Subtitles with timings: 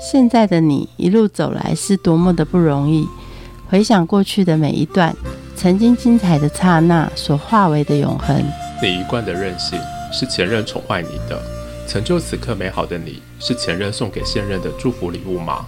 [0.00, 3.06] 现在的你一路走来是多么的不容易。
[3.68, 5.14] 回想过去的每一段，
[5.54, 8.42] 曾经精彩的刹那所化为的永恒。
[8.82, 9.78] 你一贯的任性
[10.10, 11.38] 是前任宠坏你的，
[11.86, 15.66] 成就此刻美好的你是前任送给现任的祝福礼物吗？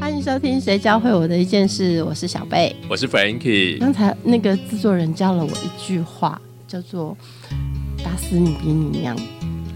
[0.00, 3.78] 欢迎收听《谁教会我的一件事》，我是小贝，我是 Frankie。
[3.78, 7.16] 刚才那个制作人教了我一句话，叫做
[8.04, 9.16] “打死你比你娘”。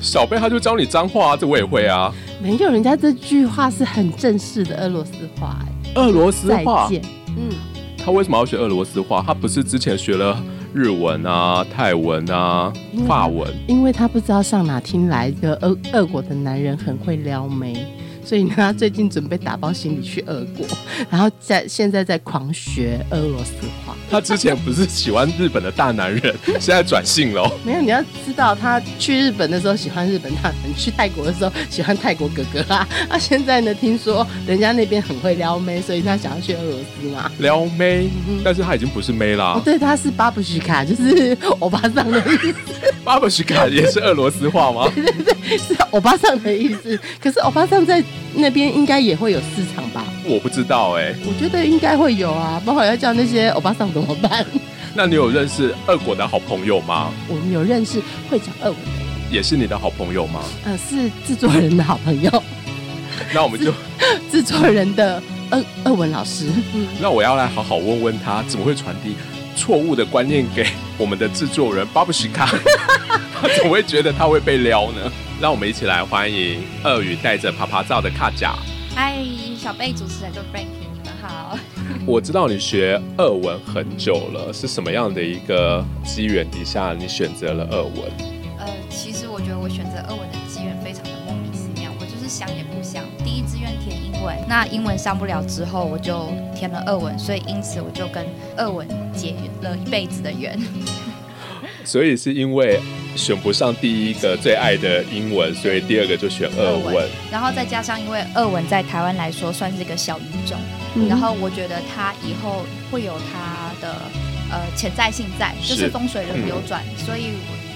[0.05, 2.13] 小贝他就教你脏话啊，这我也会啊。
[2.43, 5.57] 没有，人家这句话是很正式的俄罗斯话。
[5.95, 6.89] 俄罗斯话，
[7.37, 7.51] 嗯，
[7.97, 9.25] 他为什么要学俄罗斯话？
[9.27, 10.37] 他不是之前学了
[10.75, 12.71] 日文啊、泰文啊、
[13.09, 13.49] 法文？
[13.67, 17.87] 因为他不知道上哪听来的俄俄国的男人很会撩妹。
[18.25, 20.67] 所以呢他最近准备打包行李去俄国，
[21.11, 23.53] 然后在现在在狂学俄罗斯
[23.85, 23.95] 话。
[24.11, 27.51] 他之前不是喜欢日本的大男人， 现在转性了。
[27.65, 32.87] 没有，你要知道，他去日本的时候喜欢日本大男人，去泰国的时候喜欢泰国哥哥啊。
[33.09, 37.31] 那 现在呢，听说人家那边很会撩妹，所以他想要去俄罗斯嘛。
[37.39, 38.09] 撩妹，
[38.45, 39.61] 但是他已经不是妹啦。
[39.65, 42.95] 对，他是巴布许卡，就是欧巴桑的意思。
[43.03, 44.89] 巴布许卡也是俄罗斯话吗？
[44.95, 46.99] 对对对，是欧巴桑的意思。
[47.21, 48.05] 可是欧巴桑在。
[48.35, 50.05] 那边应该也会有市场吧？
[50.25, 54.45] 我不知道哎，我觉得应该会有啊，不好要叫那些欧巴桑怎么办？
[54.95, 57.13] 那你有认识俄国的好朋友吗？
[57.29, 60.41] 我们有认识会讲二文的，也是你的好朋友吗？
[60.65, 62.31] 呃，是制作人的好朋友。
[63.33, 63.73] 那我们就
[64.31, 66.47] 制作人的二二文老师。
[67.01, 69.15] 那我要来好好问问他，怎么会传递
[69.57, 70.67] 错误的观念给
[70.99, 72.47] 我们的制作人巴布什卡？
[73.41, 75.13] 他怎么会觉得他会被撩呢？
[75.45, 78.55] 让我们一起来欢迎鳄鱼带着爬爬照的卡甲。
[78.97, 79.23] 嗨，
[79.59, 81.59] 小贝主持人就 Frankie，你们好。
[82.07, 87.95] 我知道你学俄文很久了，是什么样的一个机缘底下你选择了俄文？
[88.59, 98.25] 呃，其实我觉得我选择俄文的机缘非常的莫名其妙，我就是想也不想，第一志愿填英文，那英文上不了之后，我就填了俄文，所以因此我就跟
[98.57, 100.59] 俄文结了一辈子的缘。
[101.85, 102.81] 所以是因为
[103.15, 107.09] 选不上第一个最爱的英文，所以第二个就选俄文。
[107.31, 110.59] 然后再加上，因为俄文在台湾来说算是一个小语种，
[111.09, 113.95] 然后我觉得它以后会有它的
[114.51, 117.35] 呃潜在性在，就是风水轮流转，所以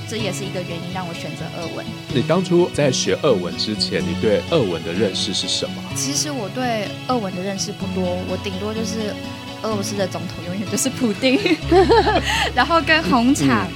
[0.08, 1.84] 这也是一个原因让我选择俄文。
[2.12, 5.74] 你当初在学俄文之前，你对俄文的认识是什么？
[5.94, 9.14] 其实我对俄文的认识不多，我顶多就是
[9.62, 11.38] 俄罗斯的总统永远就是普丁，
[12.56, 13.68] 然后跟红场。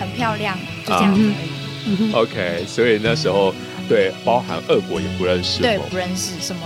[0.00, 2.12] 很漂亮，就这样子而已。
[2.14, 3.54] OK，所以那时候
[3.86, 6.62] 对包含俄国也不认识，对，不认识，什么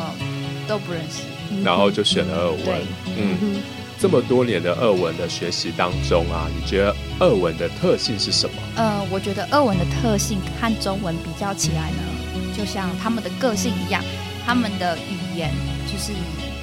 [0.68, 1.22] 都不认识，
[1.64, 2.80] 然后就选了俄文。
[3.18, 3.60] 嗯，
[3.98, 8.54] 这么多年的俄文的学习当中啊，你觉得俄文的特性是什么？
[8.76, 12.02] 呃，我觉得俄文的特性和中文比较起来呢，
[12.56, 14.00] 就像他们的个性一样，
[14.46, 15.50] 他们的语言
[15.92, 16.12] 就是。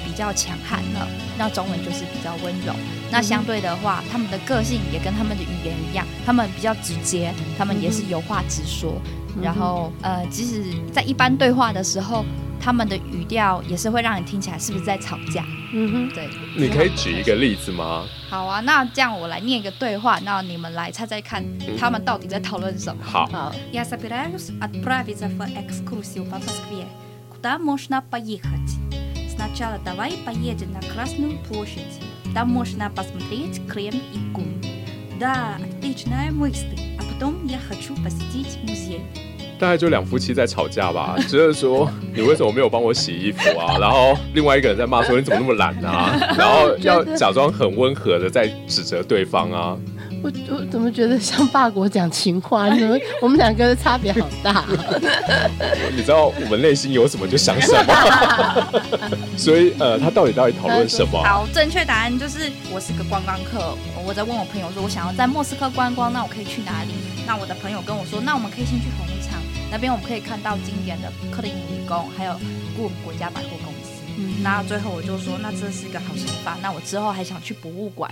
[0.04, 1.08] 比较强悍了，
[1.38, 2.74] 那中文就是比较温柔。
[3.10, 9.01] 那相对的话，他们的个性也跟他们的语言一样，他们比较直接，他们也是有话直说。
[9.41, 12.25] 然后，呃，即使在一般对话的时候，
[12.59, 15.45] 他们的语调也是会让你听起来是不是在吵架？
[15.73, 16.27] 嗯哼，对。
[16.57, 18.05] 你可以举一个例子吗？
[18.29, 21.43] 好啊，那这样我来念一个对话，那你们来猜猜看，
[21.79, 23.03] 他们到底在讨论什么？
[23.03, 23.29] 好。
[29.37, 32.01] Сначала давай поедем на Красную площадь.
[32.33, 34.59] Там можно посмотреть Крем и Гум.
[35.19, 36.77] Да, отличная мысль.
[36.99, 39.01] А потом я хочу посетить музей.
[39.59, 43.77] 大概就两夫妻在吵架吧， 就是说你为什么没有帮我洗衣服啊？
[43.79, 46.15] 然后另外一个人在骂说你怎么那么懒啊？
[46.37, 49.75] 然后要假装很温和的在指责对方啊。
[50.22, 52.96] 我我怎么觉得像法国讲情话呢？
[53.20, 54.64] 我们两个的差别好大。
[55.94, 59.18] 你知道我们内心有什么就想什么。
[59.36, 61.22] 所以呃，他到底到底讨论什么？
[61.24, 66.92] 好，正确答案就是我是个观光客，我在问我朋友说，我想要在莫斯科观光，那我可以去哪里？
[67.26, 69.40] 那我的朋友跟我说，那我们可以先去红场，
[69.70, 72.34] 那边我们可以看到经典的克林姆林宫，还有
[72.76, 73.71] 故国家百货公
[74.28, 74.42] 司。
[74.42, 76.56] 那最后我就说，那这是一个好想法。
[76.62, 78.10] 那我之后还想去博物馆，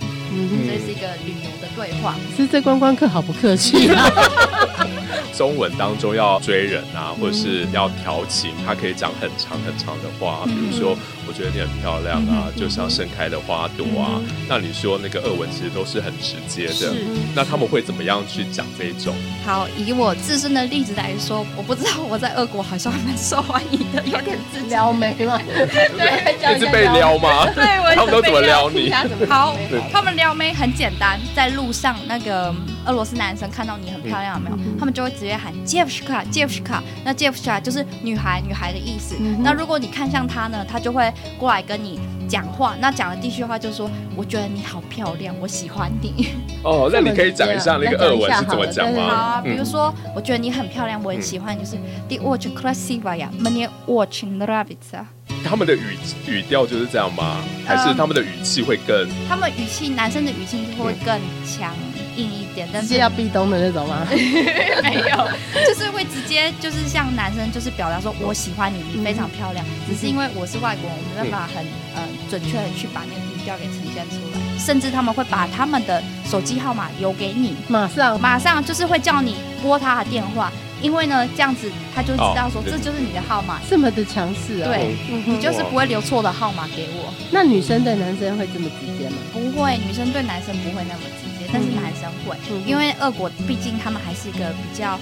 [0.67, 2.15] 这是一个旅游的对话。
[2.35, 4.09] 是这观光客好不客气啊！
[5.35, 10.97] 中文当中要追人啊，或者是要调情，他可以讲很长很长的话，比如说
[11.27, 14.21] 我觉得你很漂亮啊，就像盛开的花朵啊。
[14.47, 16.93] 那你说那个俄文其实都是很直接的，
[17.35, 19.15] 那他们会怎么样去讲这一种？
[19.45, 25.39] 好，以我自身的例子来说，我不知道我在俄国好像蛮受欢迎的， 有点自撩妹吗？
[25.47, 27.45] 对，你是被撩吗？
[27.53, 28.91] 对，他们都怎么撩你？
[29.29, 29.55] 好，
[29.91, 32.53] 他们撩妹很简单，在路上那个
[32.86, 34.56] 俄罗斯男生看到你很漂亮，有没有？
[34.78, 39.16] 他们就会直接喊 Jevshka Jevshka，那 Jevshka 就是女孩女孩的意思。
[39.40, 41.98] 那如果你看向他呢，他就会过来跟你
[42.28, 42.74] 讲话。
[42.80, 46.28] 那讲的第一句话就是说：“我觉得你好漂亮，我喜欢你。”
[46.62, 49.02] 哦， 那你可以讲一下那个俄文是怎么讲吗？
[49.02, 51.76] 好啊，比如说，我觉得你很漂亮，我很喜欢，就是
[52.08, 55.06] The watch krasiva ya, мне очень нравится。
[55.44, 57.36] 他们的语语调就是这样吗？
[57.64, 59.08] 还是他们的语气会更？
[59.28, 61.72] 他们语气，男生的语气会更强
[62.21, 64.05] 硬一点，但是要壁咚的那种吗？
[64.11, 65.27] 没有，
[65.65, 69.65] 就是会直接就是像男生就是表达说我喜欢你，你非常漂亮。
[69.87, 71.65] 只是因为我是外国人，我没办法很
[71.95, 80.51] 呃准确的去把那个语调给呈现出来，甚至他们会把他们的手机号码留给你，马上马上就是会叫你拨他的电话。
[80.81, 84.67] 因为呢，这样子他就知道说这就是你的号码，这么的强势啊！
[84.67, 84.95] 对，
[85.25, 87.13] 你就是不会留错的号码给我。
[87.31, 89.17] 那女生对男生会这么直接吗？
[89.31, 92.35] 不会，女生对男生不会那么直接，但是男生会，
[92.65, 94.99] 因为俄国毕竟他们还是一个比较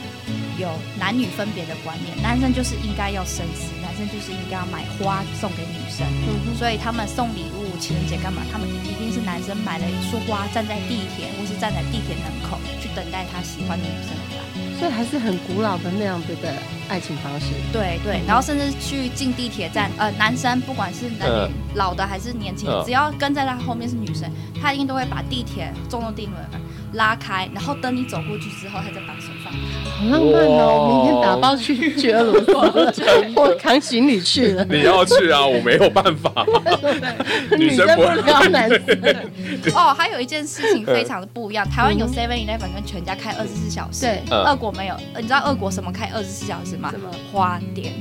[0.60, 0.68] 有
[1.00, 6.06] 男女分别的观念，男生就是应该要绅士，男生就是应该要买花送给女生，
[6.58, 8.42] 所以他们送礼物、情人节干嘛？
[8.52, 14.40] 他们一定是男生买了一束花，站在地铁或是站在地铁门口去等待他喜欢的女生来。
[14.80, 16.54] 所以还是很古老的那样子的
[16.88, 17.48] 爱情方式。
[17.74, 24.32] 对对，然后甚至去进地铁站，呃，男生不管是男女老的还是年轻，只要跟在他后面是女生，
[24.62, 26.36] 他一定都会把地铁重重地门
[26.94, 29.60] 拉开，然后等你走过去之后，他再把手放开。
[29.90, 31.04] 好浪漫哦！
[31.04, 32.40] 明天打包去去俄罗
[32.94, 33.04] 斯，
[33.36, 34.66] 我 扛行李去了。
[34.66, 35.46] 你要去啊？
[35.46, 36.32] 我没有办法。
[37.58, 38.82] 女生不挑男生。
[39.76, 44.96] 哦，还有一件事情非常的不一样，台湾有 Seven Eleven 跟全家开二十四小时，对，俄国没有。
[45.18, 46.90] 你知道俄国什么开二十四小时吗？
[46.92, 47.94] 什么花店。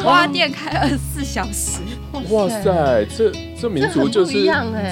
[0.00, 1.80] 花店开二十四小时，
[2.30, 3.30] 哇塞，这
[3.60, 4.32] 这民族就是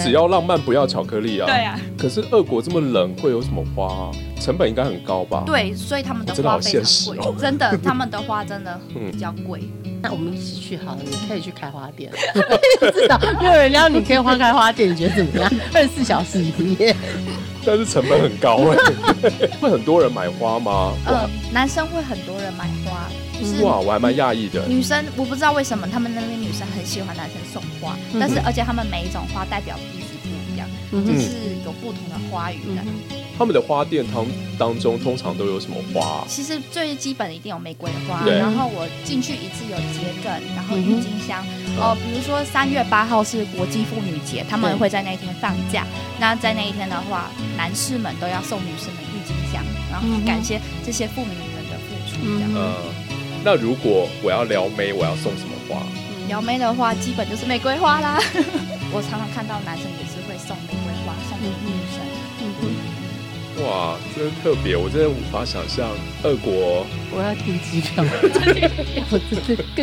[0.02, 1.46] 只要浪漫不要巧克力啊。
[1.46, 1.78] 对啊。
[1.98, 4.10] 可是俄国这么冷，会有什么花？
[4.40, 5.44] 成本应该很高吧？
[5.46, 9.62] 对，所以他们的花非常贵，真的，他们的花真的比较贵。
[10.02, 12.10] 那我们一起去好了，你可以去开花店，
[12.92, 15.48] 至 少 没有人要你可以花开花店，你觉得怎么样？
[15.72, 16.96] 二十四小时营业，
[17.64, 18.76] 但是成本很高哎，
[19.60, 20.92] 会很多人买花吗？
[21.06, 23.08] 嗯，男生会很多人买花。
[23.62, 24.66] 哇，我还蛮讶异的。
[24.66, 32.82] 女生我不知道为什么他们那边女生很喜欢男生送花，但是而且他们每一种花代表意思不一样，就是有不同的花语的。
[33.38, 34.26] 他们的花店当
[34.58, 36.22] 当中通常都有什么花？
[36.28, 41.44] 其实最基本的一定有玫瑰花，然后我进去一次有桔梗，然后郁金香。
[41.78, 45.84] 哦，比如说三月八号是国际妇女节，他们会在那一天放假。
[46.20, 52.22] 那在那一天的话，男士们都要送女士们郁金香，然后感谢这些妇女们的付出。
[52.22, 53.01] 这样。
[53.44, 55.82] 那如果我要撩妹，我要送什么花？
[56.28, 58.20] 撩妹的话，基本就是玫瑰花啦。
[58.94, 62.00] 我常常看到男生也是会送玫瑰花送给女生。
[63.66, 65.90] 哇，真特别，我真的无法想象。
[66.22, 68.04] 俄国，我要订机票。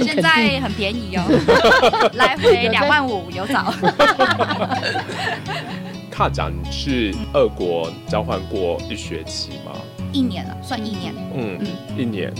[0.04, 1.24] 现在很便宜哦，
[2.16, 3.74] 来回两万五有找。
[6.10, 9.72] 卡长，你去俄国交换过一学期吗？
[10.12, 11.14] 一年了，算一年。
[11.36, 11.68] 嗯嗯，
[11.98, 12.34] 一年。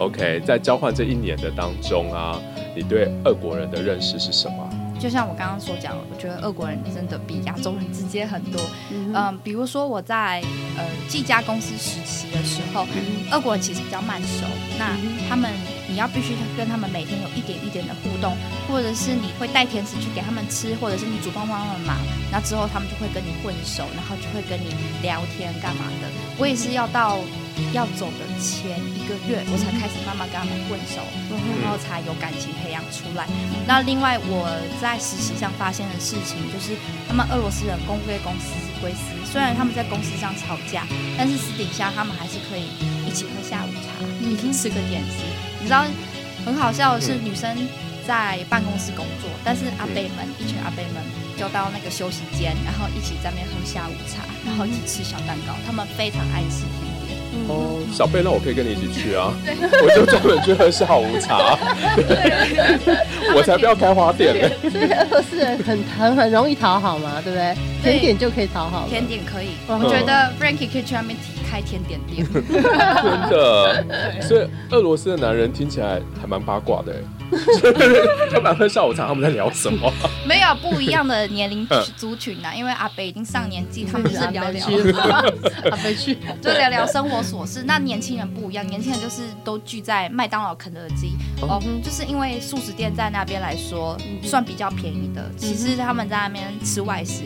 [0.00, 2.40] OK，在交换这一年的当中啊，
[2.74, 4.66] 你对俄国人的认识是什么？
[4.98, 8.58] 就像我刚刚所讲，我觉得俄国人真的比亚洲人直接很多。
[8.90, 10.40] 嗯，比如说我在
[10.78, 12.86] 呃这家公司实习的时候，
[13.30, 14.46] 俄国人其实比较慢熟，
[14.78, 14.96] 那
[15.28, 15.52] 他们
[15.86, 18.34] 你要必须跟他们每天有一点一点的互动，
[18.68, 21.96] 或者是你会带甜食去给他们吃，或者是你主动帮他们忙，
[22.32, 26.08] 那之后他们就会跟你混熟，然后就会跟你聊天干嘛的。
[26.38, 27.18] 我也是要到。
[27.72, 31.00] 要走的前一个月，我才开始慢慢跟他们混熟，
[31.62, 33.26] 然后才有感情培养出来。
[33.66, 34.48] 那另外我
[34.80, 36.74] 在实习上发现的事情，就是
[37.06, 39.12] 他们俄罗斯人公归公，私归私。
[39.30, 40.86] 虽然他们在公司上吵架，
[41.16, 42.66] 但是私底下他们还是可以
[43.06, 45.22] 一起喝下午茶，一起吃个点心。
[45.60, 45.84] 你知道
[46.44, 47.54] 很好笑的是，女生
[48.06, 51.02] 在办公室工作，但是阿贝们一群阿贝们
[51.38, 55.54] 就到那个休息间，然后一起在那边喝下午茶，然后一起吃小蛋糕。
[55.64, 56.64] 他们非常爱吃。
[57.48, 59.32] 哦，小贝，那我可以跟你一起去啊！
[59.82, 61.56] 我就专门去喝下午茶，
[63.34, 64.48] 我才不要开花店呢。
[64.70, 67.54] 所以俄罗斯人很很很容易讨好嘛，对不对？
[67.82, 69.48] 甜点就可以讨好，甜点可以。
[69.66, 71.16] 我觉得 Frankie 可以去那边
[71.50, 73.84] 开甜点店， 真的。
[74.22, 76.94] 所以俄罗斯的男人听起来还蛮八卦的。
[78.32, 79.92] 他们喝下午茶，他们在聊什么？
[80.26, 81.66] 没有不一样的年龄
[81.96, 84.64] 族群呐， 因为阿北已经上年纪，他们是聊聊
[85.70, 87.62] 阿北去， 就聊聊生活琐事。
[87.66, 95.30] 那年轻人不一样，年轻人就是都聚在麦当劳、肯德基哦，就是因为素食店在那边来说算比较便宜的。
[95.36, 97.22] 其实他们在那边吃外食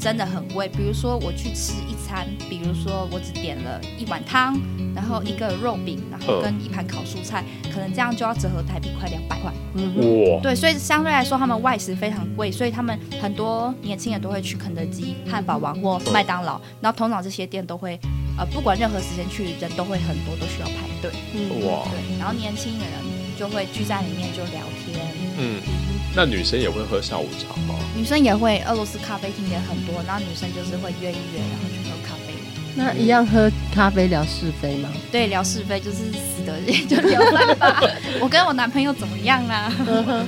[0.00, 2.28] 真的很贵，比如说我去吃一餐。
[2.50, 4.60] 比如说我只点了一碗汤，
[4.94, 7.42] 然后一个肉饼，然后跟一盘烤蔬菜，
[7.72, 9.50] 可能这样就要折合台币快两百块。
[9.74, 17.98] 嗯，哇，对，所以相对来说，他们外食非常贵，所以他们很多年轻人都会去肯德基、汉堡王或麦当劳，然后通常这些店都会，
[18.36, 21.10] 呃，不管任何时间去，人都会很多，都需要排队。
[21.32, 22.86] 嗯哇，对，然后年轻人
[23.38, 25.00] 就会聚在里面就聊天，
[25.38, 25.62] 嗯，
[26.14, 27.74] 那女生也会喝下午茶吗？
[27.96, 32.01] 女生也会，俄罗斯咖啡厅也很多，然后女生就是会约一约，然后去喝。
[32.74, 34.88] 那一样喝咖啡聊是非吗？
[35.10, 37.82] 对，聊是非就是死的人就聊三吧。
[38.20, 39.70] 我跟我男朋友怎么样啦？
[39.86, 40.26] 嗯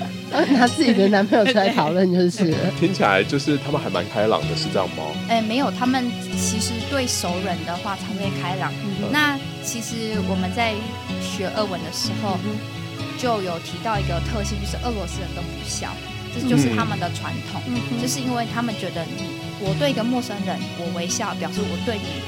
[0.53, 2.59] 拿自己的男朋友出来讨论就是了。
[2.81, 5.05] 听起来就是他们还蛮开朗的，是这样吗？
[5.29, 6.05] 哎，没有，他们
[6.37, 8.73] 其实对熟人的话才会开朗。
[8.83, 10.75] 嗯那其实我们在
[11.23, 12.37] 学俄文的时候，
[13.17, 15.91] 就有提到一个特性，就是俄罗斯人都不笑，
[16.35, 22.23] 这就是他们的传统，嗯哼就是因为他们觉得你我对一个陌生人我微笑，表示我对你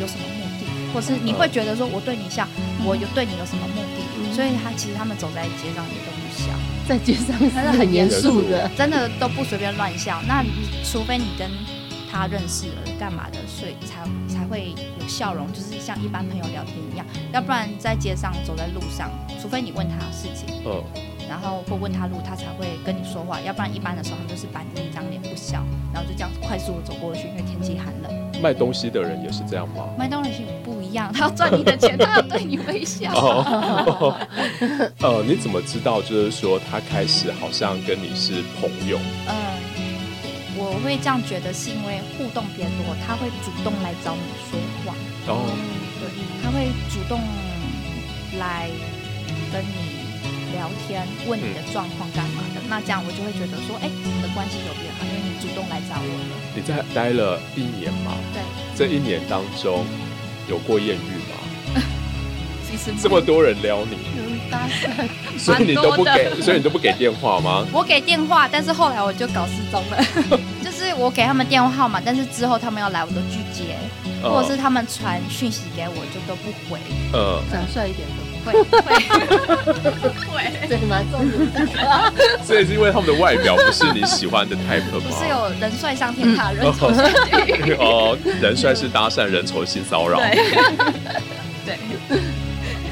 [0.00, 2.46] 有什么目的，或是你会觉得说我对你笑，
[2.84, 6.50] 我有对你有什么目的，嗯所以他其实他们走在街上也都不笑。
[6.86, 10.20] 在街上是很严肃的，真的都不随便乱笑。
[10.26, 10.50] 那你
[10.84, 11.48] 除非你跟
[12.10, 17.06] 他认识了干嘛的，所以才才会有笑容，就是像一般朋友聊天一样。
[17.32, 20.84] 要不然在街上走在路上，除非你问他事情，嗯，
[21.28, 23.40] 然后或问他路，他才会跟你说话。
[23.40, 28.42] 要不然一般的时候，他们就是板着一张脸不笑，然后就这样快速的走过去，因为天气寒冷。
[28.42, 29.88] 卖东西的人也是这样吗？
[29.98, 33.10] 麦当劳是不一样，他要赚你的钱，他要对你微笑。
[33.14, 34.14] 哦，
[35.00, 36.02] 呃，你怎么知道？
[36.02, 38.98] 就是说他开始好像跟你是朋友？
[39.28, 39.34] 嗯，
[40.58, 44.94] 我会这样觉得，是因为互动变多，他会主动来找你说话。
[45.28, 45.46] 哦，
[46.00, 46.10] 对，
[46.42, 47.18] 他会主动
[48.38, 48.68] 来
[49.52, 50.03] 跟你
[50.54, 52.62] 聊天，问你的状况干嘛的。
[52.68, 56.34] 那这样我就会觉得说，哎、我们的关系有变好，因为你主动来找我了。
[56.54, 58.14] 你在待了一年嘛？
[58.32, 58.40] 对，
[58.74, 59.84] 这一年当中
[60.48, 61.34] 有过艳遇吗？
[62.64, 63.98] 其实这么多人撩你，
[65.38, 67.66] 所以你都不给，所以你都不给电话吗？
[67.72, 70.04] 我给电话，但是后来我就搞失踪了。
[70.64, 73.76] 就是我给他们电话号码，但是之后他们要来我都拒接，
[74.22, 76.80] 或者是他们传讯息给我就都不回。
[77.12, 78.80] 呃，长帅一点都会会
[80.30, 81.02] 会，对吗？
[82.44, 85.00] 所以是因为他们的外表不是你喜欢的 type 吗？
[85.08, 87.72] 不是有人帅上天堂，人丑下地狱。
[87.80, 90.18] 哦，人帅是搭讪，人丑性骚扰。
[90.20, 92.18] 对对。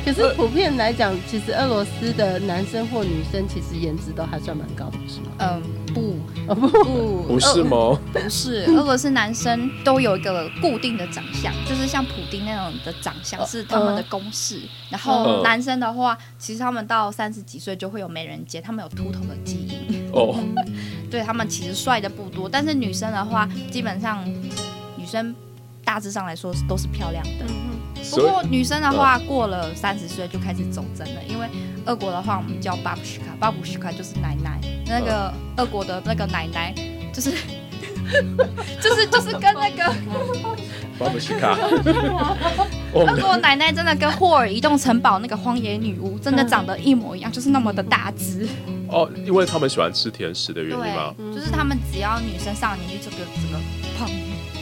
[0.04, 5.26] 可是普遍来讲，其实俄罗斯的男生或女生其实颜值都还算蛮高的，是吗？
[5.38, 5.62] 嗯，
[5.94, 6.16] 不
[6.48, 7.98] 哦不，不不是吗？
[8.12, 14.60] 不是，俄罗斯男生都有一个固定的长相，就是像普丁那种的长相是他们的公式。
[14.90, 20.10] 然后嗯男生的话，其实他们到三十几岁就会有美人尖，他们有秃头的基因。
[20.12, 20.34] 哦，
[21.10, 24.28] 对他们其实帅的不多，但是女生的话，基本上
[24.96, 25.34] 女生
[25.92, 27.44] 大致上来说都是漂亮的。
[28.10, 31.46] 不过女生的话，过了三十岁就开始走针了，因为
[31.84, 36.74] 俄国的话我们叫巴布什卡，巴布什卡就是奶奶，那个俄国的那个奶奶
[37.12, 37.32] 就是
[38.80, 39.94] 就是就是跟那个
[40.98, 41.58] 巴布西卡，
[42.96, 48.48] 俄国奶奶真的跟霍尔移动城堡那个荒野女巫真的长得一模一样，就是那么的大只。
[48.88, 51.14] 哦，因为他们喜欢吃甜食的原因吗？
[51.34, 53.58] 就是他们只要女生上了年纪，这个整个
[53.98, 54.08] 胖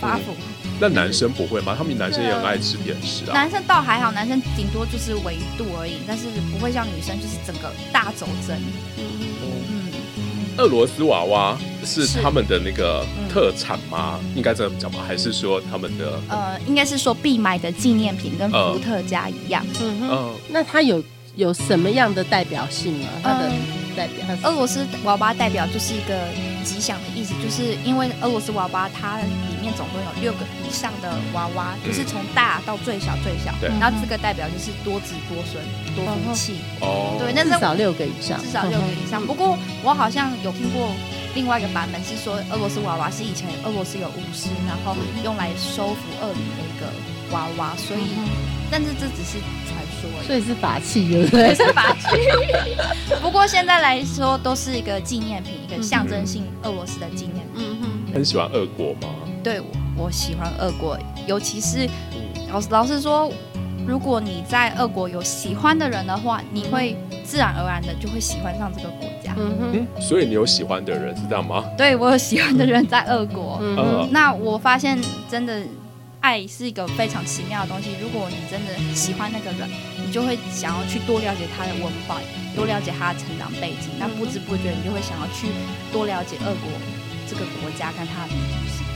[0.01, 0.35] 发福。
[0.81, 1.75] 那男生不会吗？
[1.77, 3.35] 他们男生也很爱吃甜食啊。
[3.35, 8.59] 男生倒还好，男生顶多就是维度而已，但是不会像女生就是整个大走针。
[8.97, 9.93] 嗯，
[10.57, 14.19] 俄罗斯娃娃是是他们的那个嗯特产吗？
[14.35, 15.01] 应该这么讲吗？
[15.07, 19.65] 还是说他们的呃，应该是说必买的纪念品跟伏特加一样。
[19.81, 21.03] 嗯哼，呃那它有
[21.37, 23.09] 有什么样的代表性吗？
[23.23, 23.55] 它的嗯
[24.43, 26.29] 俄罗斯娃娃代表就是一个
[26.65, 33.69] 吉祥的意思，就是因为俄罗斯娃娃它里面总共有六个以上的娃娃，就是从大到最小最小，对。
[33.81, 35.63] 然后这个代表就是多子多孙、
[35.97, 39.25] 多福气，哦，对，那至少六个以上，至少六个以上。
[39.27, 40.91] 不过我好像有听过
[41.35, 46.87] 另外一个版本，是说俄罗斯娃娃是以前俄罗斯有巫师，然后用来收服恶灵的一个
[47.33, 48.01] 娃娃，所以，
[48.71, 50.27] 但是这只是传说而已。
[50.27, 51.55] 所以是法器，对不对？
[51.55, 52.07] 是法器，
[53.23, 57.57] 不过现在来说都是一个纪念品，一个象征性俄罗斯的纪念品。
[57.57, 59.09] 嗯哼，很喜欢俄国吗？
[59.43, 59.67] 对我，
[60.05, 61.89] 我喜欢俄国，尤其是
[62.53, 63.33] 老实老实说，
[63.87, 69.35] 如果你在俄国有喜欢的人的话，你会自然而然的就会喜欢上这个国家。
[69.37, 71.65] 嗯哼，嗯，所以你有喜欢的人是这样吗？
[71.79, 74.99] 对我有喜欢的人在俄国，嗯那我发现
[75.31, 75.63] 真的
[76.21, 77.91] 爱是一个非常奇妙的东西。
[78.01, 79.69] 如果你真的喜欢那个人，
[80.05, 82.21] 你就会想要去多了解他的文化，
[82.55, 83.89] 多了解他的成长背景。
[83.99, 85.49] 那不知不觉你就会想要去
[85.93, 86.71] 多了解俄国
[87.29, 88.87] 这个国家跟他的民族性。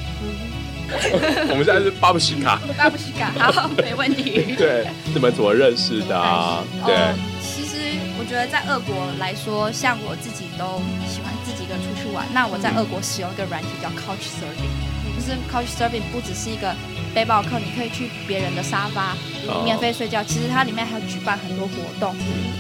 [1.49, 2.61] 我们现在是巴布西卡。
[2.77, 4.55] 巴布西卡， 好，没问题。
[4.57, 6.63] 对，你们怎么认识的啊？
[6.85, 10.79] 对，哦其实我觉得在俄国来说，像我自己都
[11.09, 12.27] 喜欢自己一个人出去玩。
[12.35, 14.77] 那我在俄国使用一个软体叫 Couch Surfing，
[15.17, 16.69] 就是 Couch Surfing 不只是一个
[17.15, 19.13] 背包客，你可以去别人的沙发
[19.47, 20.23] 哦免费睡觉。
[20.25, 22.15] 其实它里面还有举办很多活动。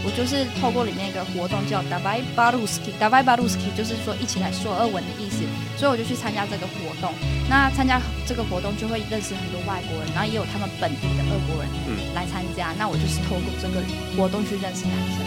[0.07, 5.43] 我就是透过里面一个活动叫 Davai Baruski，Davai Baruski 就是说一起来说俄文的意思，
[5.77, 7.13] 所以我就去参加这个活动。
[7.49, 12.73] 那参加这个活动就会认识很多外国人，然后也有他们本地的俄国人嗯来参加。
[12.79, 13.81] 那我就是透过这个
[14.17, 15.25] 活动去认识男生。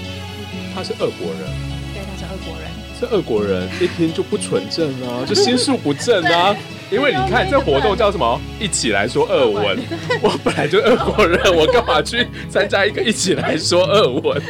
[0.73, 1.49] 他是俄国人，
[1.93, 2.69] 对，他是俄国人。
[2.99, 6.55] 是俄国人，一听就不纯正啊，就心术不正啊。
[6.91, 8.39] 因为你看这活动叫什么？
[8.59, 9.77] 一起来说俄文。
[10.21, 14.41] 我本来就俄国人，我干嘛去参加一个一起来说俄文？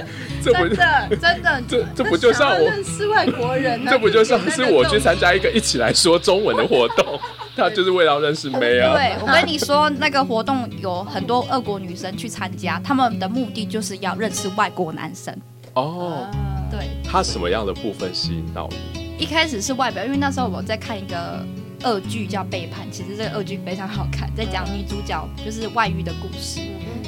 [0.44, 7.20] 这不真的，真的， 这这不就像我认识外国人呢、 这不就像是我去参加一个一起来说中文的活动？
[7.56, 8.94] 他就是为了认识妹啊。
[8.94, 15.36] 对，我跟你说，那个活动有很多俄国女生去参加，他们的目的就是要认识外国男生。
[15.74, 16.28] 哦，
[16.72, 19.18] 对，他什么样的部分吸引到你？
[19.18, 21.44] 一开始是外表，因为那时候我在看一个
[21.88, 26.60] 俄剧叫《背叛》，其实这个俄剧非常好看，在讲女主角就是外遇的故事。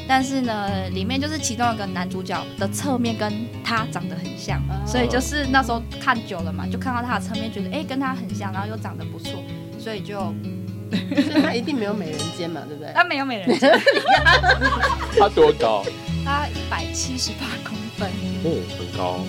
[0.07, 3.31] 但是呢，里面就是其中一个男主角的侧面跟
[3.63, 9.33] 他长得很像，所以就是那时候看久了嘛，就看到他的侧面，觉得哎、跟他很像，然后又长得不错，
[9.77, 10.19] 所以就
[10.89, 12.91] 所以他一定没有美人尖嘛，对不对？
[12.95, 13.71] 他 没有美人尖，
[15.19, 15.83] 他多高？
[16.25, 18.09] 他一百七十八公分。
[18.43, 19.19] 哦，很高。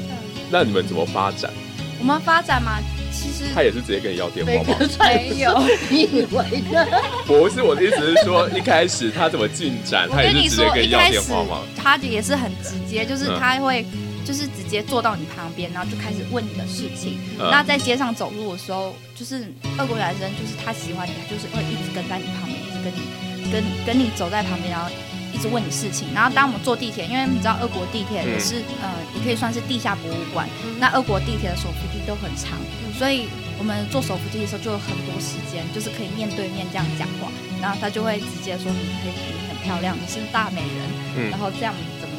[0.50, 1.50] 那你们怎么发展？
[1.98, 2.78] 我们发展嘛，
[3.12, 4.78] 其实他也是直接跟你要电话吗？
[5.00, 5.62] 没有。
[5.90, 6.86] 你以为呢？
[7.26, 10.08] 不是我的意思是说，一开始他怎么进展？
[10.08, 11.62] 我他也是直接跟你要电话吗？
[11.76, 13.84] 他也是很直接，就是嗯他会。
[14.22, 17.18] 就是直接坐到你旁边，然后就开始问你的事情。
[17.40, 24.88] 嗯那在街上走路的时候，就是俄国男生，就是他喜欢你，他就是会一直跟在你旁边，一直跟你跟跟你走在旁边，然后
[25.32, 26.08] 一直问你事情。
[26.14, 30.48] 然后当我们坐地铁，因为你知道俄国地铁也是、呃，也可以算是地下博物馆。
[30.78, 32.58] 那俄国地铁的手扶梯都很长，
[32.98, 37.30] 所以我们坐手扶梯的时候就有很多时间，就是可以面对面这样讲话。
[37.60, 40.80] 然后他就会直接说你很你很漂亮，你是大美人，
[41.16, 41.74] 嗯然后这样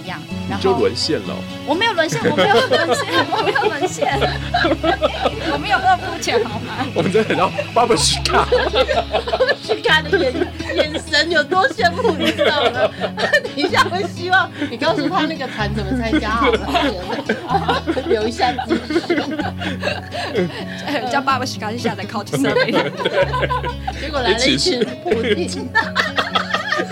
[0.08, 0.20] 样？
[0.50, 1.36] 然就后沦陷了。
[1.66, 4.20] 我没有沦陷，我没有沦陷，我没有沦陷，
[5.54, 6.86] 我没有那么肤浅好吗？
[6.94, 8.48] 我们真的很像巴布西卡。
[9.64, 10.34] 去看的眼
[10.76, 12.90] 眼神有多羡慕，你知道吗？
[13.44, 19.18] 等一下会希望你告诉他那个团怎么参加好了，留一下资讯。
[21.10, 22.92] 叫爸爸去赶紧下载 Couch Surfing。
[24.00, 25.70] 结果来了一群普丁，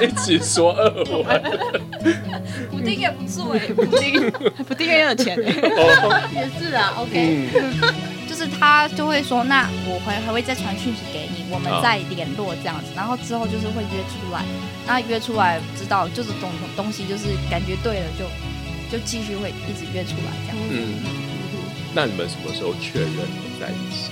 [0.02, 1.89] 一起说二文。
[2.72, 4.32] 补丁也不错哎， 补丁
[4.68, 5.52] 补丁也有钱哎。
[5.76, 7.94] 哦，也是啊，OK，嗯，
[8.28, 14.44] 就是他就会说，那我还还会再传讯息给你，我们啊再联络这样子，然后之后就是会约出来，
[14.88, 18.26] 那约出来知道就是种种东西，就是感觉对了就
[18.92, 20.58] 就继续会一直约出来这样。
[20.72, 21.00] 嗯，
[21.94, 23.12] 那你们什么时候确认
[23.60, 24.12] 在一起？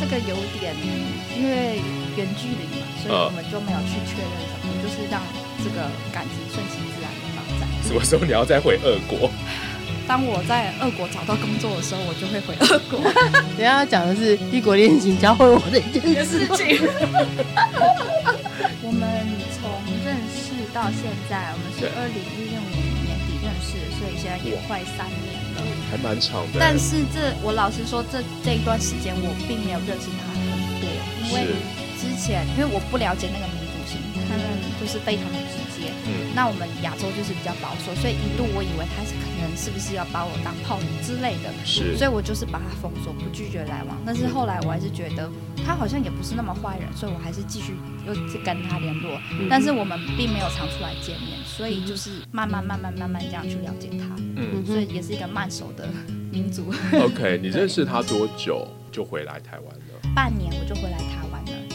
[0.00, 0.74] 这个有点
[1.36, 1.76] 因为
[2.16, 5.20] 远距离嘛，所以啊我们就没有去确认什么，就是让
[5.62, 6.80] 这个感情顺其。
[7.90, 9.28] 什么时候你要再回俄国？
[10.06, 16.54] 当我在俄国找到工作的时候，我就会回俄国等一下要讲的是异国恋情教会我的一件事事。
[16.54, 16.86] 情。
[18.78, 19.02] 我们
[19.58, 19.66] 从
[20.06, 25.66] 认识到现在，我们是对二零一六年年底认识，所以现在也快三年了。
[25.90, 26.62] 还蛮长的。
[26.62, 30.38] 但是这我老实说，这这一段时间我并没有认识他很
[30.78, 30.86] 多，
[31.26, 31.58] 因为
[31.98, 33.98] 之前因为我不了解那个民族性，
[34.30, 34.46] 他们
[34.78, 35.66] 就是非常的直接。
[35.66, 35.69] 嗯，
[36.34, 43.96] 那我们亚洲就是比较保守，所以一度我以为他是可能是不是要把我当炮友之类的，是所以我就是把他封锁，不拒绝来往。
[44.06, 45.28] 但是后来我还是觉得
[45.66, 47.74] 他好像也不是那么坏人，所以我还是继续
[48.06, 49.20] 又去跟他联络。
[49.48, 55.88] 但是我们并没有常出来见面，所以就是慢慢慢慢慢慢这样去了解他，嗯所以也是一个慢熟的
[56.30, 56.72] 民族。
[56.92, 60.14] ，OK，你认识他多久就回来台湾了？
[60.14, 61.29] 半年我就回来台湾了，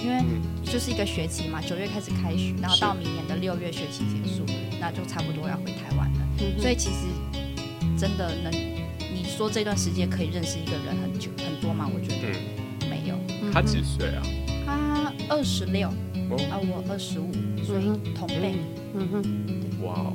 [0.05, 4.45] 因为嗯就是一个学期嘛，九月开始开学，然后到明年的六月学期结束，
[4.79, 6.19] 那就差不多要回台湾了。
[6.59, 7.07] 所以其实
[7.97, 11.89] 真的能，你说这段时间可以认识一个人很久很多吗？
[11.91, 12.37] 我觉得
[12.83, 13.15] 嗯，没有。
[13.51, 14.21] 他几岁啊？
[14.63, 15.87] 他二十六，
[16.29, 17.31] 哦，啊，我二十五，
[17.63, 18.53] 所以同辈。
[18.93, 20.13] 嗯哼，哇哦，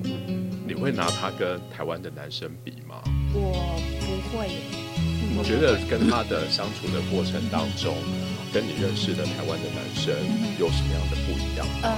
[0.69, 3.03] 你会拿他跟台湾的男生比吗？
[3.35, 4.61] 我不会耶，
[5.37, 7.95] 你觉得跟他的相处的过程当中，
[8.53, 10.13] 跟你认识的台湾的男生
[10.59, 11.67] 有什么样的不一样？
[11.83, 11.93] 嗯，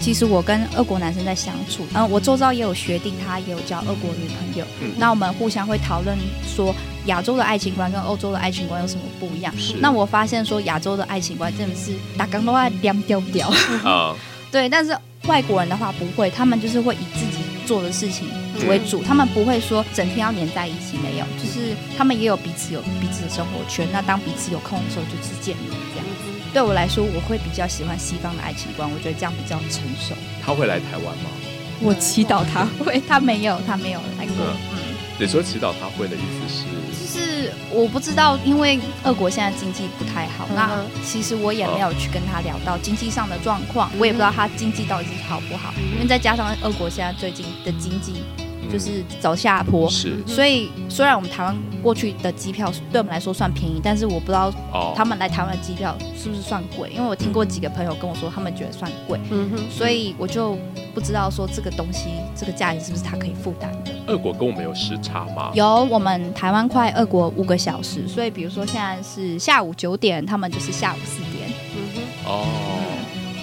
[0.00, 6.74] 其实我跟俄国男生在相处，嗯，我周遭也有学弟，他也有交俄国女朋友，嗯那我们互相会讨论说
[7.06, 9.52] 亚洲的爱情观跟欧洲的爱情观有什么不一样？
[9.58, 13.48] 是那我发现说亚洲的爱情观真的是打刚都爱亮调调，
[13.84, 14.14] 啊，
[14.50, 18.26] 对，但是外国人的话不会，他们就是会以自己做的事情
[18.68, 23.86] 为主，他们不会说整天要黏在一起，没有，就是他们也有彼此有彼此的生活圈。
[23.92, 26.50] 那当彼此有空的时候，就去见面这样子。
[26.52, 30.14] 对我来说，我会比较喜欢西方的爱情观，我觉得这样比较成熟。
[30.44, 31.30] 他会来台湾吗？
[31.80, 34.36] 我祈祷他 会，他没有，他没有来过。
[34.72, 34.78] 嗯，
[35.18, 36.64] 你说祈祷他会的意思是？
[36.92, 40.70] 就是我不知道，因为俄国现在经济不太好，那
[41.04, 48.22] 其实我也没有去跟他聊到经济上的状况，我也不知道他经济到底是好不好，因为再加上俄国现在最近的经济
[48.70, 50.16] 就是走下坡，是。
[50.26, 60.56] 所以虽然我们台湾过去的机票对我们来说算便宜，但是我不知道哦，他们来台湾的机票是不是算贵，因为我听过几个朋友跟我说，他们觉得算贵，嗯哼，所以我就
[60.94, 63.92] 不知道说这个东西这个价钱是不是他可以负担的。
[64.06, 65.50] 俄国跟我们有时差吗？
[65.54, 71.48] 有我们台湾快俄国五个小时，所以比如说现在是下午九点，他们就是下午四点。
[71.74, 72.46] 嗯哼哦，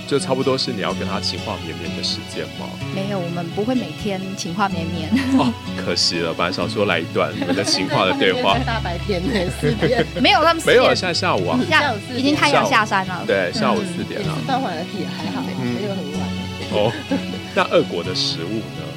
[0.09, 2.65] 就差不多是你要跟他情话绵绵的时间吗？
[2.95, 5.07] 没有，我们不会每天情话绵绵。
[5.37, 5.53] 哦，
[5.85, 13.23] 可惜了，本来想说来一段你们的情话的，对话，大白天的， 四点，没有，他们四没有，点现在下午啊，下下午四点已经太阳下山了。
[13.27, 14.47] 对，下午嗯四点啊也是。
[14.47, 16.27] 傍晚的也还好，嗯没有很晚。
[16.71, 16.91] 哦，
[17.53, 18.88] 那俄国的食物呢？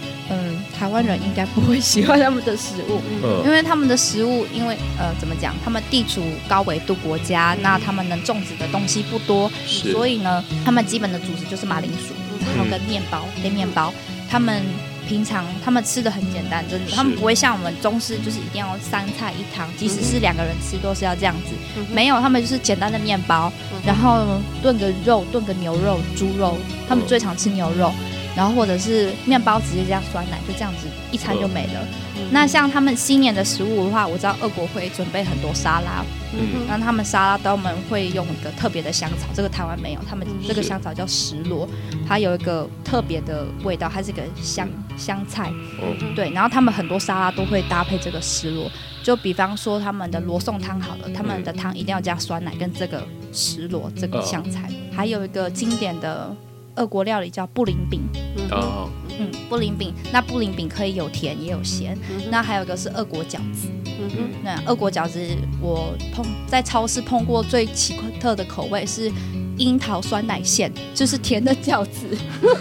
[0.82, 3.44] 嗯，台湾人应该不会喜欢他们的食物，嗯。
[3.44, 12.12] 因为他们的食物，因为呃怎么讲，他们地处高纬度国家，那他们能种植的东西不多，所以呢，他们基本的主食就是马铃薯，
[12.56, 13.94] 然后跟面包、黑面包。
[14.28, 14.62] 他们
[15.06, 16.96] 平常他们吃的很简单，真的，是。
[16.96, 21.54] 他们不会像我们中式，就是一定要三菜一汤，即使是两个人吃都是要这样子。
[21.76, 21.86] 嗯。
[21.92, 23.80] 没有，他们就是简单的面包，嗯。
[23.84, 24.24] 然后
[24.62, 26.56] 炖个肉，炖个牛肉、猪肉，
[26.88, 27.06] 他们嗯。
[27.06, 27.92] 最常吃牛肉，
[28.34, 31.86] 然后或者是面包直接加酸奶，就这样子一餐就没了。
[32.16, 32.28] 嗯。
[32.30, 36.66] 那像他们新年的食物的话，我知道俄国会准备很多沙拉，嗯。
[36.66, 40.48] 那他们沙拉他们会用一个特别的香草，这个台湾没有，他们嗯。
[40.48, 41.68] 这个香草叫石螺，
[42.08, 46.14] 它有一个特别的味道，它是个香香菜，嗯。
[46.14, 48.70] 对，然后他们很多沙拉都会搭配这个石螺，
[49.02, 56.34] 就比方说他们的罗宋汤好了，他们的汤一定要加酸奶跟这个石螺这个香菜，还有一个经典的
[56.76, 58.00] 俄国料理叫布林饼，
[58.36, 58.56] 嗯哼。
[58.58, 64.16] 啊，嗯，布林饼，那布林饼可以有甜也有咸，嗯那还有一个是俄国饺子，嗯哼。
[64.42, 65.20] 那俄国饺子
[65.60, 69.10] 我碰在超市碰过最奇特的口味是。
[69.58, 72.06] 樱桃酸奶馅就是甜的饺子，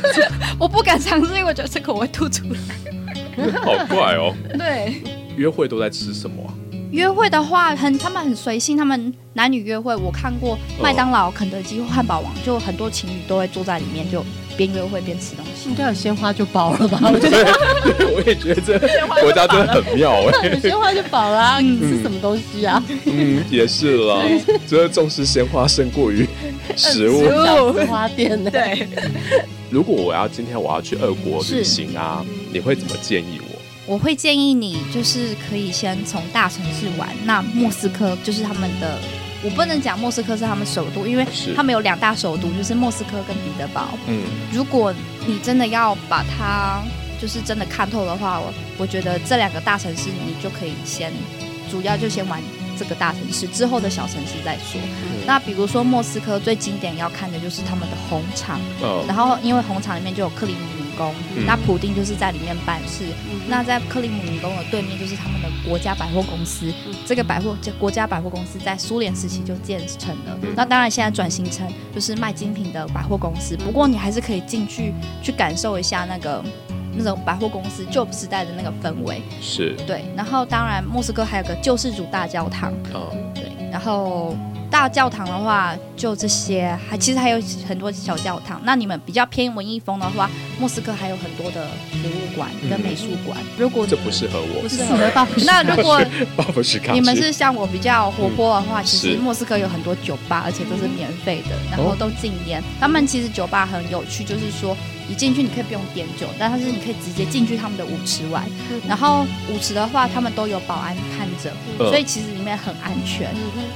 [0.59, 2.59] 我不敢尝试，因为我觉得这口我会吐出来。
[3.61, 4.35] 好怪哦。
[4.59, 5.01] 对，
[5.37, 6.51] 约会都在吃什么啊？
[6.91, 14.23] 约会的话，很他们很随性，他们男女约会，我看过麦当劳、肯德基或汉堡王，就很多情侣都会坐在里面，就
[14.57, 15.69] 边约会边吃东西。
[15.69, 16.99] 应该有鲜花就饱了吧？
[17.13, 17.43] 我觉得
[17.97, 18.87] 对，我也觉得这个
[19.21, 20.49] 国家真的很妙哎。
[20.49, 22.83] 有鲜花就饱了啊，你吃什么东西啊？
[23.05, 24.21] 嗯，也是啦，
[24.67, 26.27] 就是重视鲜花胜过于
[26.75, 27.23] 食物。
[27.23, 28.49] 小吃花店呢？
[28.51, 28.87] 对，
[29.71, 33.50] 如果我要今天我要去俄国旅行啊，你会怎么建议我？
[33.91, 38.97] 我会建议你就是可以先从大城市玩，那莫斯科就是他们的。
[39.43, 41.27] 我不能讲莫斯科是他们首都，因为
[41.57, 43.89] 他们有两大首都，就是莫斯科跟彼得堡。
[44.07, 44.23] 嗯，
[44.53, 44.93] 如果
[45.27, 46.81] 你真的要把它
[47.19, 51.11] 就是真的看透的话，我我觉得这两个大城市你就可以先，
[51.69, 52.41] 主要就先玩
[52.79, 54.79] 这个大城市，之后的小城市再说。
[55.25, 63.05] 那比如说莫斯科最经典要看的就是他们的红场，呃，然后因为红场里面就有克里姆林宫，嗯那普丁就是在里面办事。
[63.31, 70.37] 嗯那在克里姆林宫的对面就是他们的国家百货公司，嗯这个百货这国家百货公司在苏联时期就建成了。
[70.43, 76.43] 嗯那当然现在转型成就是卖精品的百货公司，不过你还是可以进去去感受一下那个
[76.95, 79.21] 那种百货公司旧时代的那个氛围。
[79.41, 84.35] 是，对，然后当然莫斯科还有个救世主大教堂，嗯，对，然后
[84.71, 88.59] 大教堂的话就这些，还其实还有很多小教堂。
[88.63, 90.29] 那你们比较偏文艺风的话，
[90.59, 91.67] 莫斯科还有很多的
[92.01, 93.37] 博物馆跟美术馆。
[93.57, 94.69] 如果这不适合我不。
[94.69, 96.01] 适适合 那如果
[96.93, 102.63] 你们是像我比较活泼的话，其实莫斯科有很多酒吧，而且都是免费的，然后哦都禁烟。
[102.79, 104.75] 他们其实酒吧很有趣，就是说
[105.11, 108.43] 一进去你可以不用点酒，但是你可以直接进去他们的舞池玩。
[108.87, 113.29] 然后舞池的话，他们都有保安看着，嗯所以其实里面很安全。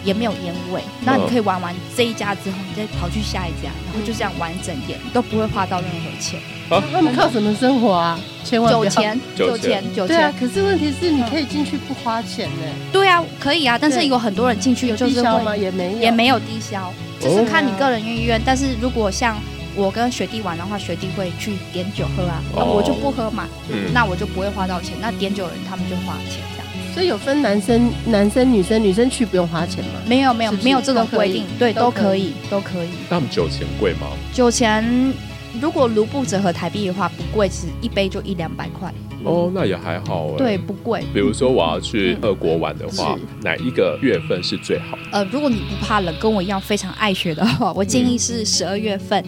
[0.04, 0.82] 也没有烟味。
[1.04, 6.39] 那你可以玩完这一家之后，你再跑去下一家，然后就这样玩整夜，你都不会花到任何钱。
[6.91, 8.19] 他们靠什么生活啊？
[8.43, 8.89] 千万不要。
[8.89, 13.78] 酒钱，酒酒钱，酒对啊钱，，可是问题是你可以进去不花钱呢，对啊，可以啊。
[13.80, 15.52] 但是有很多人进去有就是低消吗？
[15.52, 18.39] 会也没有，也没有低消，只是看你个人意愿。
[18.45, 19.36] 但是如果像
[19.75, 24.95] 我跟学弟玩的话，学弟会去点酒喝啊，那哦我就不喝嘛，嗯那我就不会花到钱。
[25.01, 26.65] 那点酒的人他们就花钱这样。
[26.93, 29.99] 所以有分男生、男生、女生，女生去不用花钱吗？
[30.07, 32.89] 没有没有是是没有这种都可以规定，对，都可以都可以。
[33.09, 34.07] 那他们酒钱贵吗？
[34.33, 35.13] 酒钱
[35.59, 38.93] 如果卢布折合台币的话不贵，其实一杯就一两百块，
[39.25, 40.38] 哦，那也还好哎。
[40.38, 41.03] 对，，不贵。
[41.13, 44.97] 比如说我要去俄国玩的话是，哪一个月份是最好？
[45.11, 49.21] 呃，如果你不怕冷，跟我一样非常爱雪的话，我建议是十二月份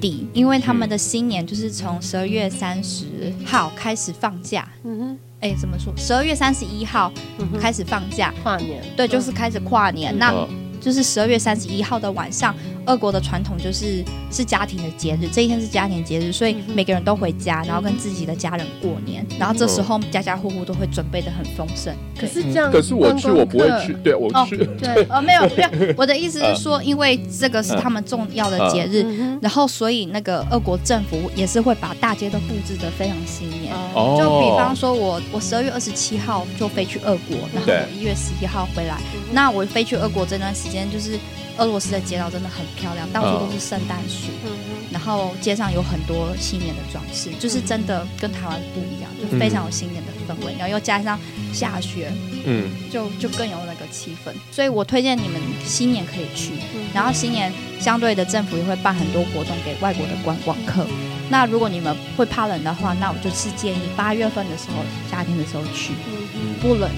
[0.00, 3.04] 底，因为他们的新年就是从十二月三十
[3.44, 4.68] 号开始放假。
[4.84, 5.92] 嗯哼，哎，怎么说？
[5.96, 7.12] 十二月三十一号
[7.60, 10.16] 开始放假，跨年，对，就是开始跨年。
[10.16, 10.48] 那嗯
[10.80, 12.54] 就是十二月三十一号的晚上，
[12.88, 21.94] 俄国的传统就是是家庭的节日，这一天是家庭节日，所以每个人都回家，然后跟自己的家人过年，然后这时候家家户户都会准备的很丰盛。
[22.18, 23.94] 可是这样，可是我去，我不会去。。
[24.02, 33.74] 对我哦去，对，呃，没有 没有，我的意思是说，因为这个是他们重要的节日，嗯然后所以那个俄国政府也是会把大街都布置的非常新年。
[33.94, 38.96] 哦，就比方说我我十二月二十七号就飞去俄国，然后我一月十一号回来。
[39.32, 41.18] 那我飞去俄国这段时间，就是
[41.58, 44.50] 俄罗斯的街道真的很漂亮，到处都是圣诞树，嗯。
[44.90, 50.54] 然后街上有很多新年的装饰，就是真的跟台湾不一样，就非常有新年的氛围。
[50.58, 51.18] 然后又加上
[51.52, 52.10] 下雪，
[52.46, 54.32] 嗯，就就更有那个气氛。
[54.50, 56.52] 所以我推荐你们新年可以去，
[56.94, 60.86] 然后新年相对的政府也会办很多活动给外国的观光客。
[61.28, 65.92] 那如果你们会怕冷的话，那我就是建议八月份的时候，夏天的时候去，
[66.34, 66.54] 嗯。
[66.62, 66.90] 不冷，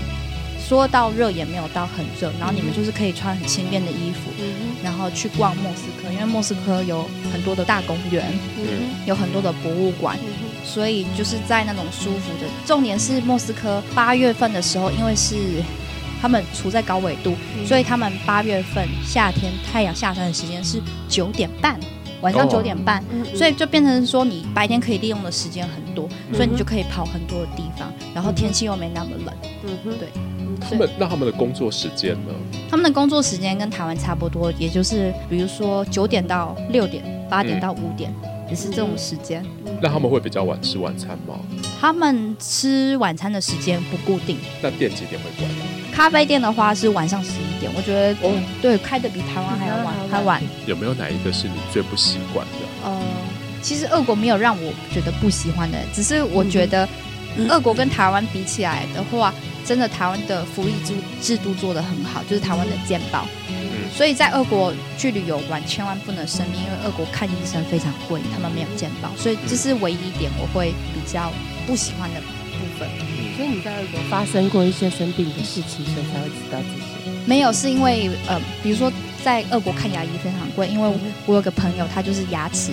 [0.70, 4.44] 说到热也没有到很热，然后你们就是可以穿很轻便的衣服，哼
[4.84, 12.46] 然后去逛莫斯科，因为莫斯科有很多的大公园，嗯有很多的博物馆，嗯所以就是在那种舒服的。
[12.64, 15.34] 重点是莫斯科八月份的时候，因为是
[16.22, 21.80] 他们处在高纬度，嗯所以他们八月份夏天太阳下山的时间是九点半，
[22.20, 23.02] 晚上哦九点半。
[23.10, 29.34] 嗯所以就变成说，你白天可以利用的时间很多，嗯所以你就可以跑很多的地方，然后天气又没那么冷。
[29.64, 30.08] 嗯哼对
[30.58, 32.32] 他们那他们的工作时间呢？
[32.70, 38.14] 他们的工作时间跟台湾差不多，也就是比如说九点到六点，八点到五点，
[38.48, 39.44] 也是这种时间。
[39.82, 41.38] 那他们会比较晚吃晚餐吗？
[41.80, 45.50] 他们吃晚餐的时间不固定，那店几点会关？
[45.92, 48.32] 咖啡店的话是晚上十一点，我觉得哦
[48.62, 50.42] 对开的比台湾还要晚，还还晚。
[50.66, 52.52] 有没有哪一个是你最不习惯的？
[52.84, 53.02] 呃，
[53.60, 56.88] 其实俄国没有让我觉得不喜欢的，只是我觉得
[57.48, 59.32] 俄国跟台湾比起来的话，
[59.64, 63.26] 真的台湾的福利制制度做得很好，就是台湾的健保。
[63.48, 71.32] 嗯，所以在俄国去旅游玩，千万不能生病，因为俄国看医生非常贵，他们没有健保，所以这是唯一一点我会比较
[71.66, 72.88] 不喜欢的部分。
[73.36, 77.10] 所以你在俄国发生过一些生病的事情，所以才会知道这些。
[77.26, 80.92] 没有，是因为呃，比如说在俄国看牙医非常贵，因为
[81.26, 82.72] 我有个朋友他就是牙齿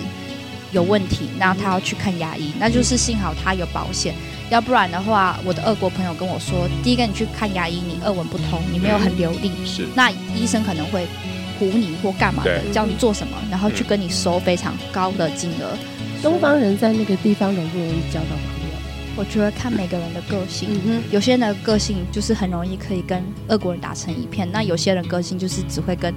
[0.72, 4.14] 有问题，然后他要去看牙医，那就是幸好他有保险，
[4.50, 11.06] 要不然的话，我的俄国朋友跟我说，第一个你去看牙医，你俄文不通，你没有很流利，是那医生可能会
[11.58, 15.76] 唬你或干嘛的，对教你做什么，然后去跟你收非常高的金额。
[16.22, 18.78] 东方人在那个地方容不容易交到朋友？
[19.16, 20.68] 我觉得看每个人的个性。
[20.84, 26.14] 哼，有些人的个性就是很容易可以跟俄国人打成一片，那有些人个性就是只会跟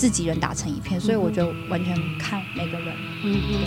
[0.00, 2.88] 自己人打成一片，所以我觉得完全看每个人。
[3.22, 3.58] 嗯嗯，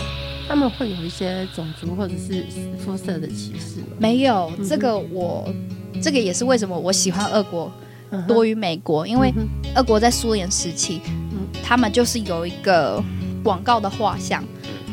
[0.48, 2.44] 他们会有一些种族或者是
[2.76, 3.98] 肤色的歧视吗？
[4.00, 5.48] 没有这个我，
[6.02, 7.70] 这个也是为什么我喜欢俄国
[8.26, 11.46] 多于美国，因为嗯俄国在苏联时期，嗯。
[11.62, 13.00] 他们就是有一个
[13.44, 14.42] 广告的画像，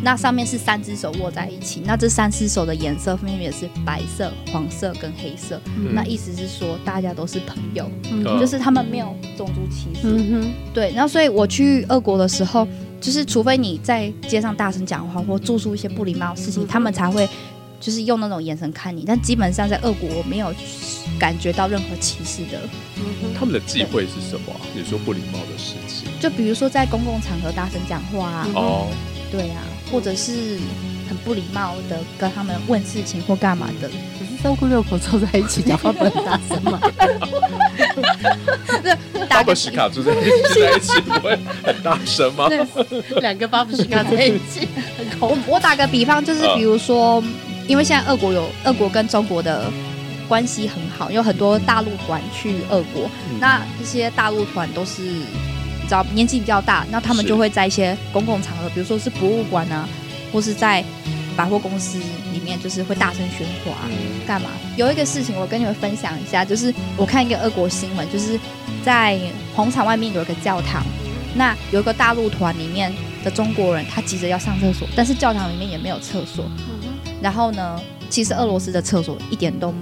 [0.04, 10.08] 那上面是三只手握在一起，那这三只手的颜色分别是白色、黄色跟黑色，嗯那意思是说大家都是朋友，嗯嗯就是他们没有种族歧视。
[10.08, 12.68] 嗯对，然后所以我去俄国的时候，
[13.00, 17.30] 就是除非你在街上大声讲话或做出一些不礼貌的事情，嗯他们才会
[17.80, 19.04] 就是用那种眼神看你。
[19.06, 20.52] 但基本上在俄国，我没有
[21.20, 22.60] 感觉到任何歧视的。
[22.96, 24.62] 哼，他们的忌讳是什么啊？
[24.76, 28.88] 你说不礼貌的事情就比如说在公共场合大声讲话啊，嗯哦，
[29.32, 30.58] 对啊，或者是
[31.10, 33.90] 很不礼貌的跟他们问事情或干嘛的。
[33.90, 36.80] 可是三姑六婆凑在一起讲话不很大声吗？
[39.30, 42.50] 巴布什卡住在一起不会很大声吗？
[43.22, 47.24] 两个巴布什卡在一起，很恐怖我打个比方，就是嗯比如说，
[47.68, 49.72] 因为现在俄国有俄国跟中国的
[50.28, 55.02] 关系很好，有很多大陆团去俄国，嗯那这些大陆团都是
[56.14, 59.88] 年纪比较大，那他们就会在一些公共场合，比如说是博物馆啊，
[60.32, 60.84] 或是在
[61.36, 61.98] 百货公司
[62.34, 63.76] 里面，就是会大声喧哗。
[63.86, 64.50] 嗯干嘛？
[64.78, 68.40] 有一个事情我跟你们分享一下，就是我看一个俄国新闻，就是
[68.86, 69.20] 在
[69.56, 70.84] 红场外面有一个教堂，
[71.36, 76.46] 那有一个大陆团里面的中国人，他急着要上厕所，但是教堂里面也没有厕所。
[77.22, 79.74] 然后呢，其实俄罗斯的厕所一点都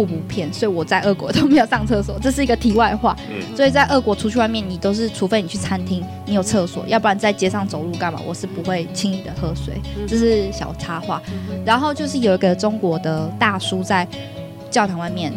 [0.00, 3.16] 不布不片，所以我在俄国都没有上厕所，这是一个题外话。
[3.30, 8.20] 嗯所以在俄国出去外面，你都是除非你去餐厅，你有厕所，要不然在街上走路干嘛？
[8.26, 9.74] 我是不会轻易的喝水，
[10.06, 11.20] 这是小插话。
[11.64, 14.06] 然后就是有一个中国的大叔在
[14.70, 15.32] 教堂外面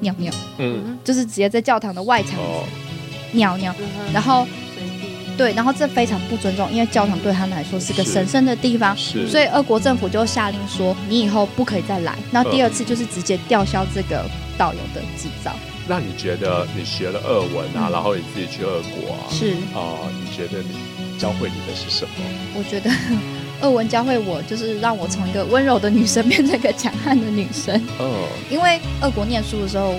[0.00, 2.64] 尿尿，嗯，就是直接在教堂的外墙哦，
[3.32, 3.74] 尿尿，
[4.12, 4.46] 然后
[5.38, 12.14] 对，然后这非常不尊重，因为教堂对他们来说是个神圣的地方，是，所以俄国政府就下令说，你以后不可以再来。
[12.32, 14.24] 然后第二次就是直接吊销这个
[14.58, 15.54] 导游的执照。
[15.86, 22.10] 那你觉得你学了俄文啊，嗯然后你自己去俄国啊，是，啊、你觉得你教会你的是什么？
[22.54, 22.90] 我觉得
[23.62, 27.74] 俄文教会我，就是让我从一个温柔的女生变成一个强悍的女生。
[27.98, 29.92] 哦，因为俄国念书的时候，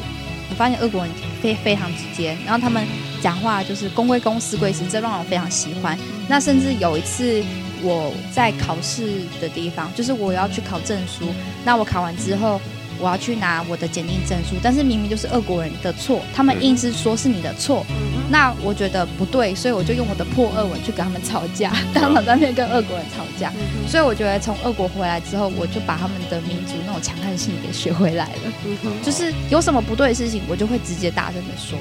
[0.49, 2.85] 我发现俄国人非非常直接，然后他们
[3.21, 5.97] 讲话就是公归公，私归私，这让我非常喜欢。
[6.27, 7.43] 那甚至有一次
[7.81, 11.25] 我在考试的地方，就是我要去考证书，
[11.63, 12.59] 那我考完之后。
[12.99, 17.85] 我要去拿我的检定证书，但是明明就是俄国人的错，他们硬是说是你的错，
[18.29, 23.51] 那我觉得不对，所以我就用我的破俄文去跟他们吵架，当场在那边跟俄国人吵架。
[23.87, 28.53] 所以我觉得从俄国回来之后，我就把他们的民族那种强悍性给学回来了。
[29.01, 31.79] 就是有什么不对的事情，我就会直接大声的说，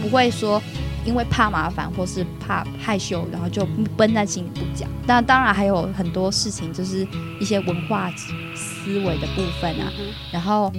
[0.00, 0.62] 不会说
[1.04, 4.88] 因为怕麻烦或是怕害羞，然后就闷在心里不讲。
[5.06, 7.06] 那当然还有很多事情，就是
[7.40, 8.10] 一些文化
[8.54, 9.92] 思维的部分啊，
[10.32, 10.72] 然后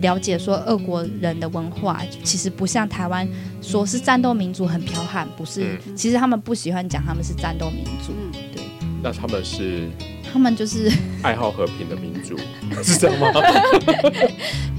[0.00, 3.26] 了解说俄国人的文化其实不像台湾
[3.62, 8.12] 说是战斗民族很剽悍，不是，其实他们不喜欢讲他们是战斗民族，
[8.52, 8.62] 对
[9.02, 9.88] 那他们是
[10.32, 10.92] 他们就是。
[11.22, 12.36] 爱好和平的民族，
[12.84, 13.40] 是这样吗？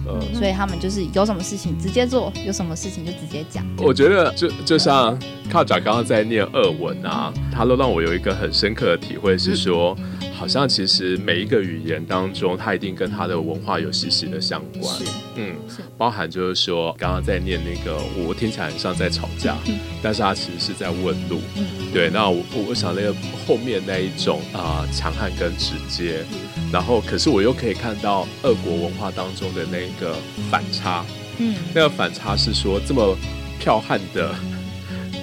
[0.07, 3.65] 嗯，所以他们就是有什么事情直接做，有什么事情就直接讲。
[3.77, 5.17] 我觉得就就像
[5.51, 9.97] 靠长刚刚在念俄文啊，他都让我有一个很深刻的体会，是说，
[10.33, 14.95] 好像其实每一个语言当中，它一定跟它的文化有息息的相关。
[15.35, 15.55] 嗯，
[15.97, 19.57] 包含就是说，刚刚在念那个，我听起来很像在吵架，
[20.01, 21.41] 但是他其实是在问路。
[21.55, 21.65] 嗯。
[21.93, 23.13] 对，那我我我想那个
[23.47, 26.25] 后面那一种啊、强悍跟直接，
[26.71, 30.15] 然后可是我又可以看到俄国文化当中的那个
[30.49, 31.05] 反差，
[31.37, 31.55] 嗯。
[31.73, 33.17] 那个反差是说这么
[33.63, 34.33] 剽悍的、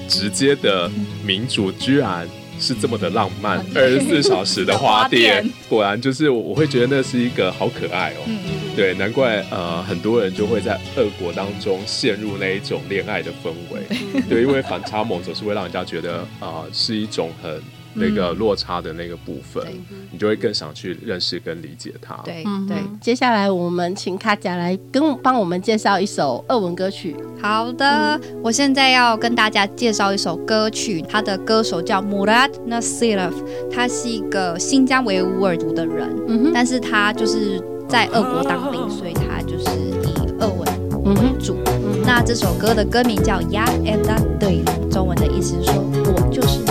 [0.09, 0.91] 直接的
[1.25, 8.23] 民主，居然是这么的浪漫，二十四小时的花店，果然就是我我会觉得那是一个好可爱哦。
[8.27, 8.39] 嗯。
[8.75, 13.83] 对，难怪呃很多人就会在俄国当中陷入那一种恋爱的氛围。
[14.31, 17.63] 对，因为反差萌总是会让人家觉得啊、呃是一种很
[17.95, 22.15] 那个落差的那个部分，对你就会更想去认识跟理解它。
[22.25, 27.17] 对嗯，对对。，接下来我们请卡甲来跟帮我们介绍一首俄文歌曲。
[27.41, 33.35] 好的，我现在要跟大家介绍一首歌曲，它的歌手叫 Murad Nasirov，
[33.71, 41.57] 他是一个新疆维吾尔族的人，嗯哼，但是他就是在俄国当兵，所以他就是以俄文为主。
[41.67, 45.75] 嗯那这首歌的歌名叫 Ya Eda 对，中文的意思是说
[46.05, 46.62] 我就是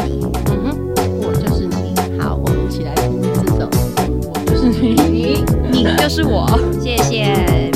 [4.82, 5.46] 你》。
[5.98, 6.48] 就是我，
[6.82, 7.72] 谢谢。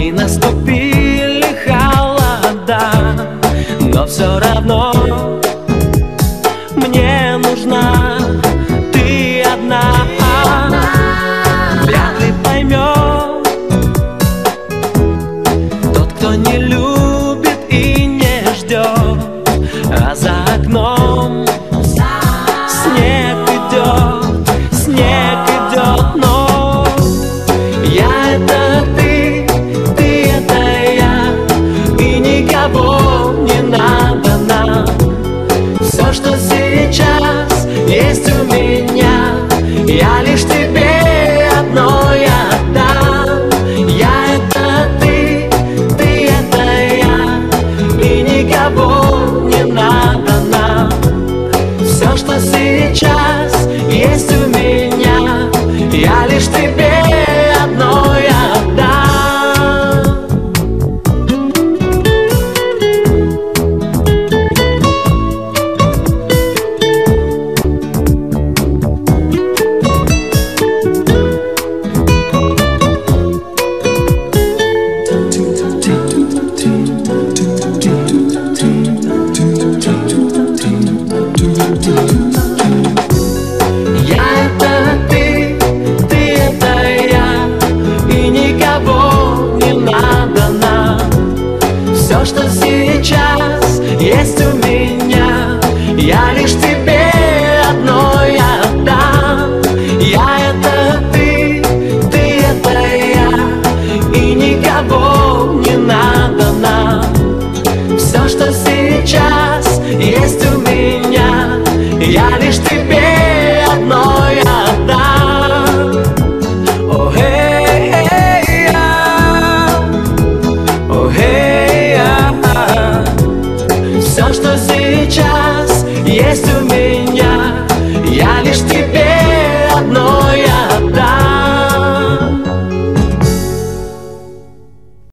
[0.00, 2.80] И наступили холода,
[3.80, 4.99] но все равно